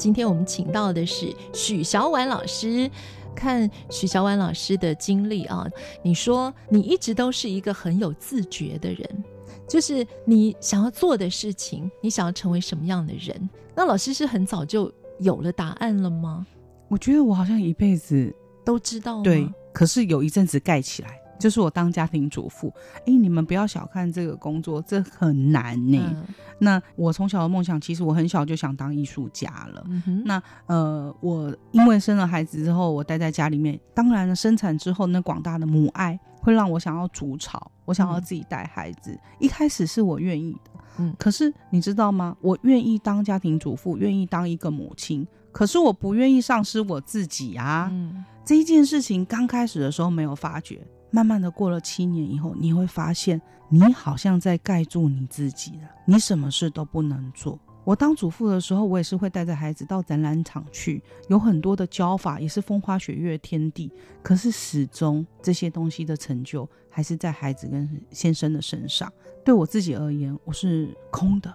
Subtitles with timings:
[0.00, 2.90] 今天我们请到的是许小婉老师，
[3.36, 5.68] 看许小婉老师的经历啊，
[6.02, 9.24] 你说你一直都是一个很有自觉的人，
[9.68, 13.50] 就是你想要做的事情，你想要成为什么样的人？
[13.74, 16.46] 那老师是很早就有了答案了吗？
[16.88, 22.72] 我觉得我好像一辈子都知道，对，可是有一阵子盖起来，就是我当家庭主妇。
[23.06, 25.98] 哎，你们不要小看这个工作，这很难呢。
[26.14, 26.26] 嗯、
[26.58, 29.84] 那我从小的梦想，其实我很小就想当艺术家了。
[30.24, 39.10] 那呃，我因为生了孩子之后，我待在家里面，当然了，生产之后那广大的母爱会让我想要筑巢，我想要自己带孩子。
[39.10, 42.36] 嗯、一开始是我愿意的，嗯，可是你知道吗？
[42.40, 45.26] 我愿意当家庭主妇，愿意当一个母亲。
[45.52, 47.88] 可是我不愿意丧失我自己啊！
[47.90, 57.58] 嗯，这一件事情刚开始的时候没有发觉，慢慢的过了七年以后，你会发现你好像在盖住你自己了，你什么事都不能做。
[57.82, 63.90] 我当主妇的时候，我也是会带着孩子到展览场去，有很多的教法，也是风花雪月天地。
[64.22, 69.10] 可是始终这些东西的成就还是在孩子跟先生的身上。
[69.44, 71.52] 对我自己而言，我是空的。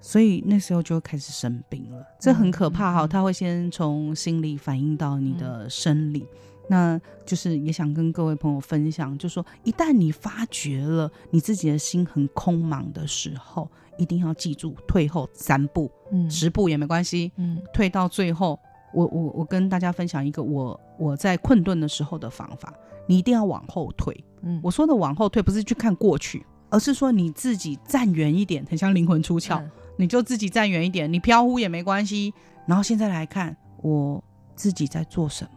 [0.00, 3.06] 所以那时候就开始生病了，这很可怕哈！
[3.06, 6.24] 他会先从心理反映到你的生理，
[6.68, 18.58] 那就是也想跟各位朋友分享，就说一旦你发觉了你自己的心很空茫的时候，一定要记住退后三步，嗯，十步也没关系，嗯，退到最后，
[18.92, 22.72] 我我我跟大家分享一个我我在困顿的时候的方法，
[23.06, 29.62] 你一定要往后退，嗯，我说的往后退不是去看过去，而是说你自己站远一点，很像灵魂出窍。
[29.98, 32.30] 你就自己站远一点，你飘忽也没关系。
[32.66, 34.22] 然后现在来看我
[34.54, 35.50] 自己在做什么，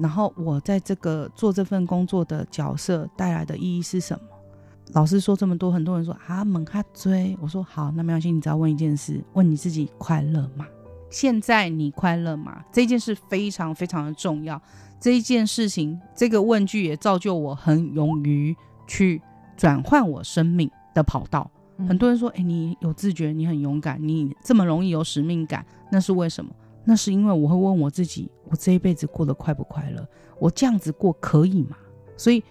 [0.00, 4.24] 然后我在这个做这份工作的角色带来的意义是什么？
[4.92, 7.36] 老师说这么多，很多人说啊，猛哈追。
[7.40, 10.66] 我说好，那没关系，你只要问一件事，问你自己快乐吗？
[11.10, 12.64] 现在你快乐吗？
[12.72, 14.60] 这件事非常非常的重要。
[15.00, 18.54] 这一件事情，这个问句也造就我很勇于
[18.86, 19.20] 去
[19.56, 21.50] 转换我生命的跑道。
[21.88, 26.50] 很多人说：“哎，你有自觉，你很勇敢，你这么容易有使命感，那是为什么？
[26.84, 30.06] 那是因为我会问我自己：我这一辈子过得快不快乐？
[30.38, 31.76] 我这样子过可以吗？
[32.16, 32.42] 所以，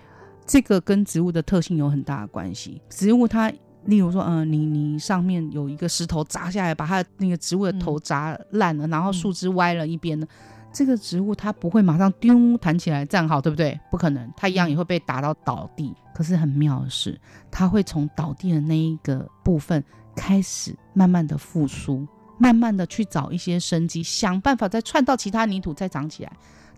[0.45, 2.81] 这个跟植物的特性有很大的关系。
[2.89, 3.51] 植物它，
[3.85, 10.25] 例如说，嗯，你你上面有一个石头砸下来，把它那个植物的头砸烂了，然后树枝歪了一边呢。”
[10.71, 13.79] 这个植物它不会马上丢弹起来站好，对不对？
[13.89, 15.91] 不可能，它一样也会被打到倒地。
[16.13, 19.83] 可是很妙的是，它会从倒地的那一个部分
[20.15, 22.07] 开始慢慢的复苏，
[22.39, 26.31] 慢慢的去找一些生机，想办法再串到其他泥土再长起来。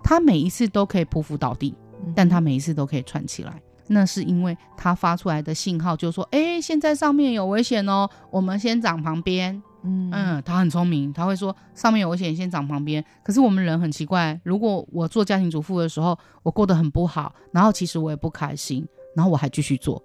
[0.03, 1.73] 它每一次都可以匍匐倒地，
[2.15, 3.61] 但它每一次都可以串起来。
[3.87, 9.61] 那是因为它发出来的信号就是说：哎，现在上面有危险哦，我们先长旁边。
[9.83, 13.03] 嗯嗯，他很聪明，他会说上面有危险，先长旁边。
[13.23, 19.99] 可是我们人很奇怪，如果我做家庭主妇的时候，我过得很不好，然后其实我也不开心，然后我还继续做，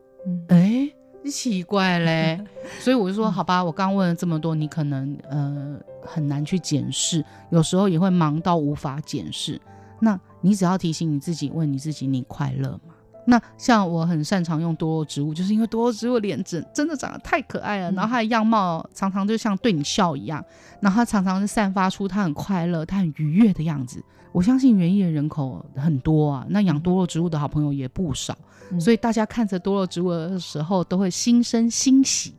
[0.49, 0.91] 哎、嗯，
[1.31, 2.42] 奇怪嘞。
[2.81, 9.60] 所以我就说，好吧，我刚问了这么多，你可能呃很难去检视，有时候也会忙到无法检视。
[10.00, 12.94] 那你只要提醒你自己，问你自己，你快乐吗？
[13.28, 20.44] 那像我很擅长用多肉植物，就是因为多肉植物脸真真的长得太可爱了，然后它的样貌常常就像对你笑一样，
[20.81, 24.00] 然后它常常是散发出它很快乐、它很愉悦的样子。
[24.37, 28.37] 我相信园艺的人口很多啊，那养多肉植物的好朋友也不少，
[28.79, 32.35] 所以大家看着多肉植物的时候都会心生欣喜，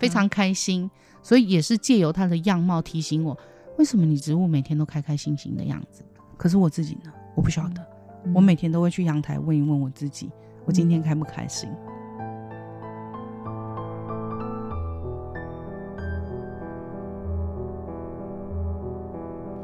[0.00, 0.90] 非常开心。
[1.22, 3.36] 所以也是借由它的样貌提醒我，
[3.76, 6.02] 为什么你植物每天都开开心心的样子？
[6.38, 7.86] 可是我自己呢，我不晓得。
[8.34, 10.30] 我每天都会去阳台问一问我自己，
[10.64, 11.68] 我今天开不开心？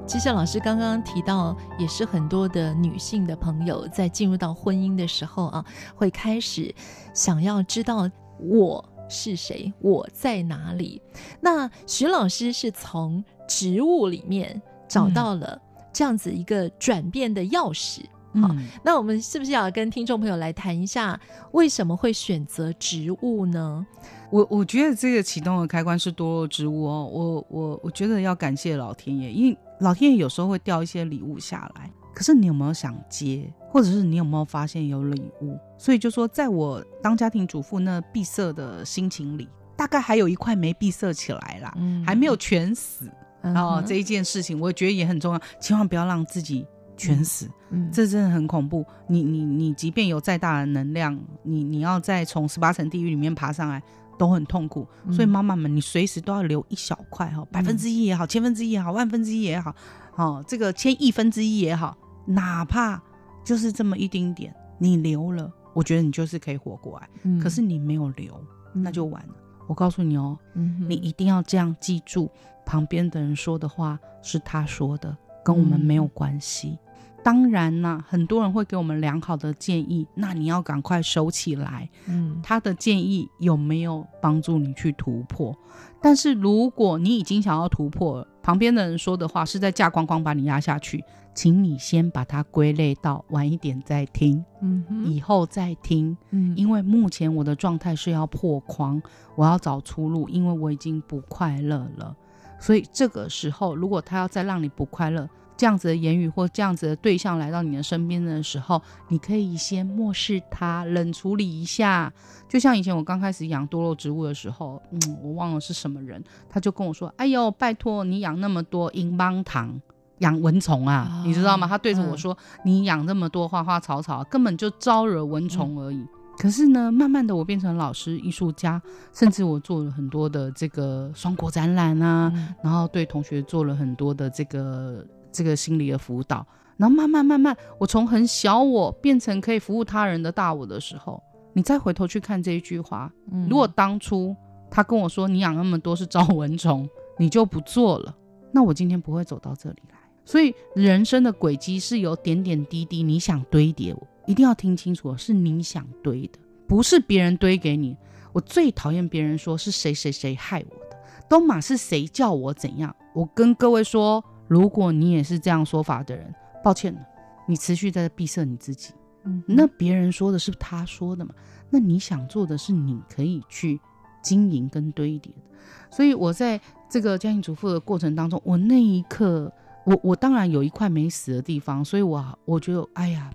[0.09, 5.63] 其实老师刚刚提到，也是很多的女性的朋友在进入到婚姻的时候啊，
[5.95, 6.75] 会开始
[7.13, 8.11] 想要知道
[8.41, 11.03] 我是谁，我在哪里。
[11.43, 15.61] 那徐老师是从植物里面找到了
[15.93, 18.01] 这样子一个转变的钥匙。
[18.41, 18.49] 好，
[18.83, 21.21] 那我们是不是要跟听众朋友来谈一下，
[21.53, 23.87] 为什么会选择植物呢？
[24.31, 27.11] 我我觉得这个启动的开关是多肉植物哦。
[27.13, 31.91] 我我我觉得要感谢老天爷，因为老天爷有时候会掉一些礼物下来。
[32.15, 35.57] 可是你有没有想接，或者是你有没有发现有礼物？
[35.79, 43.09] 所以就说，在我当家庭主妇那闭塞的心情里，大概还有一块没闭塞起来啦，嗯、还没有全死。
[43.41, 46.67] 然后、嗯、这一件事情，我觉得也很重要，千万不要让自己
[46.97, 47.49] 全死，
[47.93, 48.85] 这真的很恐怖。
[49.07, 53.81] 你你你，即便有再大的能量，你你要再从十八层地狱里面爬上来。
[54.19, 59.75] 都很痛苦，所以妈妈们，你随时都要留一小块哈，百分之一也好，千分之一也好，万分之一也好，
[60.17, 63.01] 哦，这个千亿分之一也好，哪怕
[63.45, 67.09] 就是这么一丁点，你留了，我觉得你就是可以活过来。
[67.23, 68.39] 嗯、可是你没有留，
[68.73, 69.35] 那就完了。
[69.35, 72.29] 嗯、我告诉你哦，嗯、你一定要这样记住，
[72.67, 76.77] 旁边的人说的话是他说的，跟我们没有关系。
[77.19, 81.87] 嗯当然啦，很多人会给我们良好的建议，那你要赶快收起来。
[82.07, 85.55] 嗯，他的建议有没有帮助你去突破？
[86.01, 91.05] 但是如果你已经想要突破了，旁边的人说的话是在架框框把你压下去，
[91.35, 99.03] 请你先把它归类到晚一点再听，嗯，以后再听，嗯，因为目前我的状态是要破框，
[99.35, 102.17] 我要找出路，因为我已经不快乐了，
[102.59, 105.29] 所以这个时候如果他要再让你不快乐。
[105.59, 112.11] 这样子的言语或这样子的对象来到你的身边的时候，你可以先漠视他，冷处理一下。
[112.49, 119.79] 就像以前我刚开始养多肉植物的时候，嗯，我忘了是什么人，他就跟我说：“哎呦，拜托你养那么多英邦糖，
[120.19, 122.33] 养蚊虫啊，哦、你知道吗？”他对着我说
[122.65, 125.97] ：“嗯、你养那么多花花草草，根本就招惹蚊虫而已。
[125.97, 126.09] 嗯”
[126.39, 128.81] 可是呢，慢慢的我变成老师、艺术家，
[129.13, 135.05] 甚至我做了很多的这个双国展览啊，嗯、然后对同学做了很多的这个。
[135.31, 136.47] 这个心理的辅导，
[136.77, 141.23] 然后慢慢慢慢，我从很小我变成可以服务他人的大我的时候，
[141.53, 144.35] 你再回头去看这一句话，嗯，如果当初
[144.71, 146.89] 他跟我说你养那么多是招蚊虫，
[147.19, 148.17] 你就不做了，
[148.53, 149.99] 那我今天不会走到这里来。
[150.25, 153.97] 所以人生的轨迹是有点点滴滴，你想堆叠，
[154.27, 157.97] 一定要听清楚，是你想堆的，不是别人堆给你。
[158.33, 160.97] 我最讨厌别人说是谁谁谁害我的，
[161.29, 162.95] 都马是谁叫我怎样。
[163.15, 164.25] 我跟各位说。
[164.49, 166.35] 如果你也是这样说法的人，
[166.65, 167.01] 抱歉了，
[167.47, 168.93] 你持续在闭塞你自己。
[169.25, 171.35] 嗯，那别人说的是他说的嘛？
[171.71, 173.79] 那你想做的是你可以去
[174.23, 175.43] 经营跟堆叠的。
[175.91, 179.53] 所以我在这个家庭主妇的过程当中，我那一刻，
[179.85, 183.31] 我我当然有一块没死的地方，所以我我觉得，哎呀，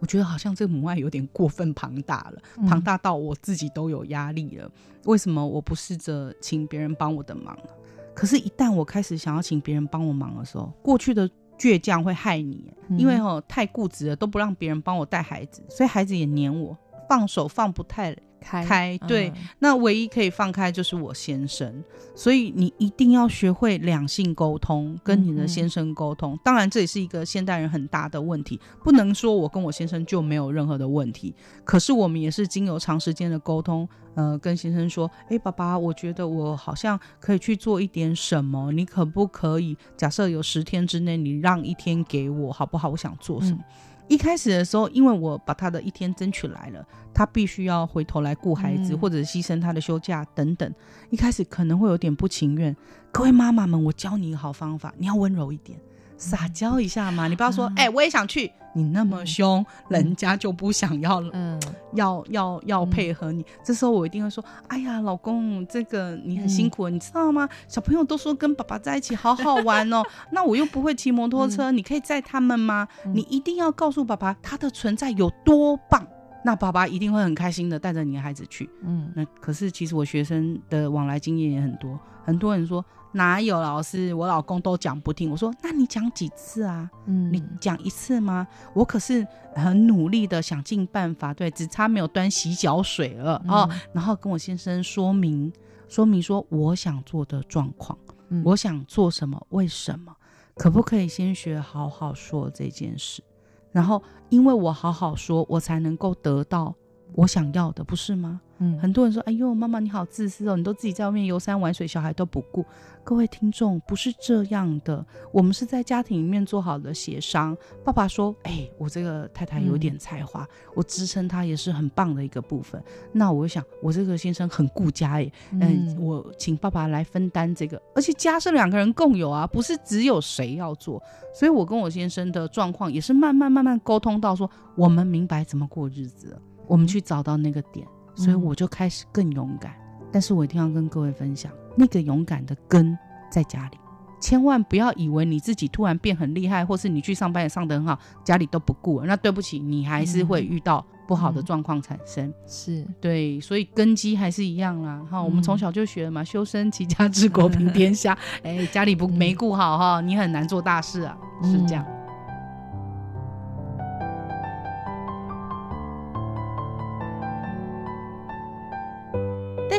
[0.00, 4.68] 我觉得好像这个母爱有点过分庞大了，庞大到我自己都有压力了。
[5.04, 7.70] 为什么我不试着请别人帮我的忙呢？
[8.14, 11.28] 可是，一旦我开始想要请别人帮我忙的时候，过去的
[11.58, 16.76] 倔强会害你，因为哦太固执了，都不让别人帮我带孩子，所以孩子也黏我，
[17.08, 18.64] 放手放不太开。
[18.64, 21.84] 开对，嗯、那唯一可以放开就是我先生，
[22.14, 26.34] 所以你一定要学会两性沟通，跟你的先生沟通。
[26.34, 31.34] 嗯、当然，这也是一个现代人很大的问题，不能说我跟我先生就没有任何的问题。
[31.64, 39.76] 可是我们也是经由长时间的沟通，呃，跟先生说，哎，爸爸，我觉得我好像可以去做一点什么，你可不可以？
[39.96, 42.88] 假设有十天之内，你让一天给我，好不好？
[42.88, 43.58] 我想做什么？
[43.60, 43.64] 嗯
[44.10, 46.84] 一开始的时候，因为我把他的一天争取来了，
[47.14, 50.72] 他必须要回头来顾孩子，嗯、或者牺牲他的休假等等。
[51.10, 52.74] 一开始可能会有点不情愿。
[53.12, 55.78] 各位妈妈们，我教你一个好方法，你要温柔一点。
[56.16, 58.52] 撒娇一下嘛，你不要说，哎、嗯欸，我也想去。
[58.72, 61.30] 你那么凶，嗯、人家就不想要了。
[61.32, 61.60] 嗯，
[61.94, 63.42] 要要要配合你。
[63.42, 67.48] 嗯、这时候我一定会说，哎呀，老公，这个你很辛苦，嗯、你知道吗？
[67.66, 70.04] 小朋友都说跟爸爸在一起好好玩哦。
[70.30, 72.86] 那我又不会骑摩托车，嗯、你可以载他们吗？
[73.06, 76.06] 嗯、你一定要告诉爸爸他的存在有多棒。
[76.44, 78.68] 那爸爸一定会很开心的带着你的孩子去。
[78.82, 82.84] 嗯，那可是其实我学生的往来经验也很多，很多人说。
[83.12, 84.14] 哪有老师？
[84.14, 85.28] 我老公都讲不听。
[85.28, 86.88] 我说，那你讲几次啊？
[87.06, 88.46] 嗯，你讲一次吗？
[88.72, 93.70] 我可是很努力的想尽办法，对，只差没有端洗脚水了、嗯、哦。
[93.92, 95.52] 然后跟我先生说明，
[95.88, 100.14] 说明说我想做的状况，嗯、我想做什么，为什么？
[100.54, 103.24] 可不可以先学好好说这件事？
[103.72, 106.74] 然后因为我好好说，我才能够得到
[107.14, 108.40] 我想要的，不是吗？
[108.62, 112.62] 嗯，很多人说：“哎呦，妈妈你好自私哦，你都自己在外面游山玩水，小孩都不顾。”
[113.02, 117.56] 各位听众，不是这样的，我们是在家庭里面做好了协商。
[117.82, 131.02] 爸爸说：“哎，我这个太太有点才华，嗯、我支撑她也是很棒的一个部分。”那我就想，我这个先生很顾家耶，嗯、呃，我请爸爸来分担这个，而且家是两个人共有啊，不是只有谁要做。
[131.34, 137.86] 所以我跟我先生的状况也是慢慢慢慢沟通到说，我们明白怎么过日子了，我们去找到那个点。
[138.16, 142.98] 所以我就开始更勇敢，嗯、但是我一定要跟各位分享，那个勇敢的根
[143.30, 143.78] 在家里，
[144.20, 152.26] 千万不要以为你自己突然变很厉害，或是你去上班也上得很好，家里都不顾了，那对不起，你还是会遇到不好的状况产生。
[152.26, 155.00] 嗯、是对，所以根基还是一样啦。
[155.10, 158.12] 哈、嗯，我们从小就学了嘛，修身齐家治国平天下。
[158.42, 161.82] 哎、嗯欸，家里不没顾好哈，你很难做大事啊，是这样。
[161.88, 161.99] 嗯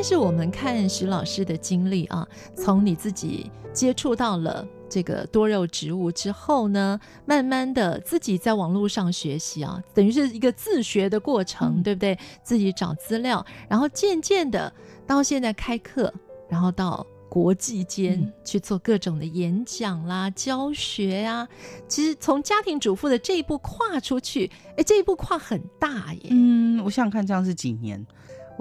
[0.02, 12.18] 但是我们看徐老师的经历啊，从你自己接触到了这个多肉植物之后呢，慢慢的自己在网络上学习啊，等于是一个自学的过程，嗯、对不对？
[12.42, 14.74] 自己找资料，然后渐渐的
[15.06, 16.12] 到现在开课，
[16.50, 21.48] 然后到国际间去做各种的演讲啦、嗯、教学呀、啊。
[21.88, 26.30] 其实从家庭主妇的这一步跨出去，哎，这一步跨很大耶。
[26.32, 28.04] 嗯，我想想看，这样是几年？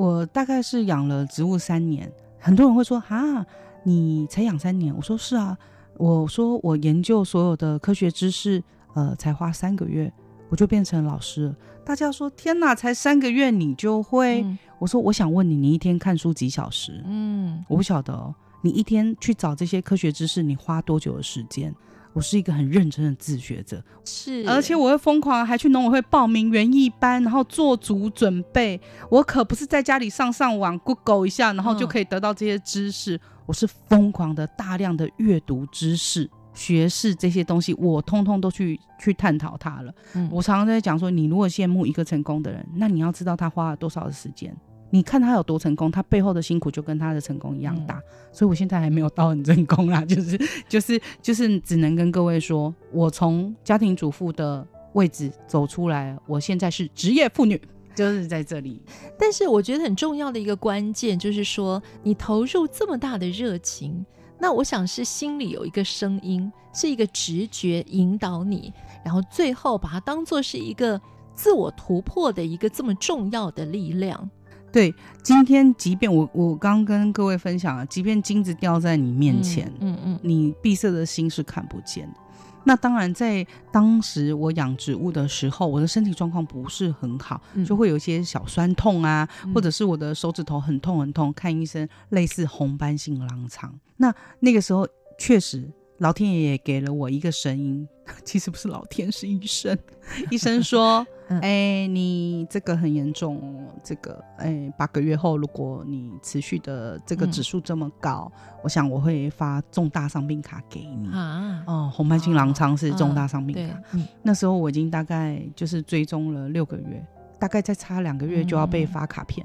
[0.00, 3.44] 我大概是养了植物三年，很多人会说哈，
[3.84, 4.96] 你才养三年？
[4.96, 5.54] 我说是啊，
[5.98, 8.62] 我说我研究所有的科学知识，
[8.94, 10.10] 呃，才花三个月，
[10.48, 11.56] 我就变成老师了。
[11.84, 14.40] 大家说天哪，才三个月你就会？
[14.42, 17.04] 嗯、我说我想问你，你一天看书几小时？
[17.04, 21.74] 嗯，我不晓得哦，你一天去找这些科学知识，你花多久的时间？
[22.12, 28.80] 我是一个很认真的自学者，是，而且我会疯狂，还去农委会报名园艺班，然后做足准备。
[29.08, 33.16] 我可不是在家里上上网 Google 一下，然后就可以得到这些知识。
[33.16, 39.94] 嗯、我是疯狂的大量的阅读知识、学识这些东西，我通通都去去探讨它了。
[40.14, 44.52] 嗯、我常常在讲说，你如果羡慕一个成功的人，那你要知道他花了多少的时间。
[44.90, 47.94] 你看他有多成功，他背后的辛苦就跟他的成功一样大。
[47.98, 57.60] 嗯、所以我现在还没有到很成功啦， 就是就是就是只能跟各位说，我从家庭主妇的位置走出来，我现在是职业妇女，
[57.94, 58.82] 就是在这里。
[59.16, 64.04] 但是我觉得很重要的一个关键就是说，你投入这么大的热情，
[64.38, 68.72] 那我想是心里有一个声音，是一个直觉引导你，
[69.04, 71.00] 然后最后把它当做是一个
[71.36, 74.28] 自我突破的一个这么重要的力量。
[74.72, 82.14] 对，今天即便我我刚跟各位分享了，即便金子掉在你面前，嗯嗯，你闭塞的心是看不见的。
[82.62, 93.74] 那当然，在当时我养植物的时候，我的身体状况不是很好，嗯、就会有一些小酸痛啊，嗯、或者是我的手指头很痛很痛，看医生类似红斑性狼疮。
[93.96, 94.86] 那那个时候
[95.18, 97.88] 确实，老天爷也给了我一个声音，
[98.24, 99.76] 其实不是老天，是医生。
[100.30, 101.06] 医生说。
[101.30, 111.62] 哎、欸，你这个很严重哦，这个哎，八个月后，如果你持续的这个指数这么高，嗯、我想我会发重大伤病卡给你啊。
[111.68, 113.72] 哦，红斑性狼疮是重大伤病卡。
[113.74, 117.06] 啊嗯、那时候我已经大概就是追踪了六个月。
[117.40, 119.44] 大概再差两个月就要被发卡片，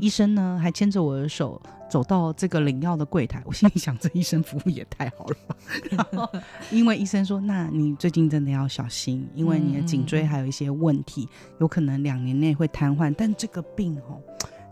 [0.00, 5.56] 医生呢还牵着我的手走到这个领药的柜台，我心里想，这医生服务也太好了吧。
[5.90, 6.28] 然后
[6.72, 13.14] 因为医生说，那你最近真的要小心，因为你的颈椎还有一些问题，嗯、有可能两年内会瘫痪。
[13.16, 14.20] 但这个病哦，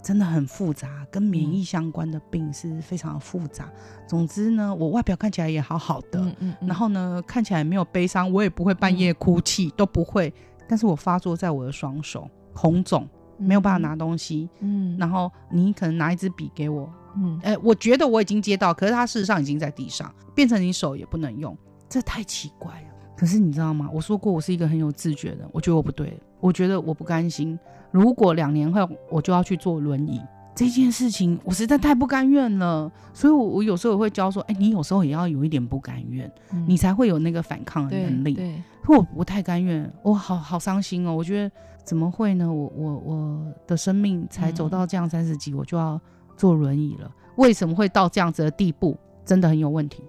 [0.02, 3.70] 真的很复杂，跟免疫相关的病是非常复杂。
[4.08, 10.34] 总之呢，我外表看起来也好好的，嗯嗯嗯、然后呢看起来没有悲伤，我也不会半夜哭泣，嗯、都不会。
[10.66, 12.28] 但是我发作在我的双手。
[12.54, 13.06] 红肿，
[13.36, 14.48] 没有办法拿东西。
[14.60, 16.88] 嗯，然后你可能拿一支笔给我。
[17.16, 21.56] 嗯，哎，我觉得我已经接到，可是它事实上已经在地上，变成你手也不能用，
[21.88, 22.88] 这太奇怪了。
[23.16, 23.88] 可是你知道吗？
[23.92, 27.56] 我说过我是一个很有自觉的，我觉得我不对，我觉得我不甘心。
[27.92, 30.20] 如果两年后我就要去坐轮椅
[30.56, 32.90] 这件事情，我实在太不甘愿了。
[33.12, 38.34] 所以我，我我有时候也会教说，哎，你有时候也要有一点不甘愿，嗯、你才会有那个反抗的能力。
[38.34, 41.14] 对，对我不太甘愿，我好好伤心哦。
[41.14, 41.54] 我觉得。
[41.84, 42.50] 怎么会呢？
[42.50, 46.00] 我我我的生命才走到这样三十几，嗯、我就要
[46.36, 47.14] 坐轮椅了。
[47.36, 48.96] 为什么会到这样子的地步？
[49.24, 50.02] 真的很有问题。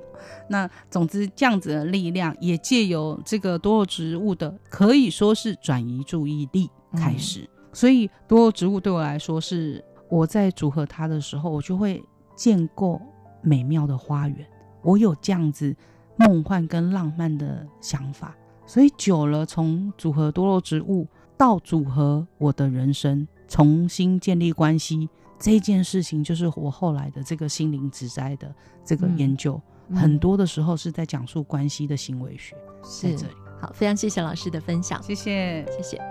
[0.50, 7.42] 那总之，这样子的力量也借由这个多肉植物的，可以说是转移注意力开始。
[7.42, 12.02] 嗯、所以多肉植物对我来说，是我在组合它的时候，我就会
[12.36, 13.02] 建构
[13.42, 14.46] 美妙的花园。
[14.82, 15.76] 我有这样子
[16.18, 21.06] 梦幻跟浪漫的想法，所以久了，从组合多肉植物。
[21.38, 33.34] 到组合我的人生，重新建立关系这件事情，就是我后来的这个心灵职灾的这个研究，嗯、很多的时候是在讲述关系的行为学，在这里。
[33.60, 36.02] 好，非常谢谢老师的分享，谢谢，谢谢。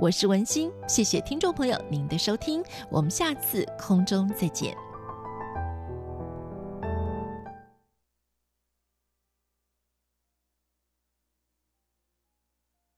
[0.00, 4.76] 我是文心，谢谢听众朋友您的收听，我们下次空中再见。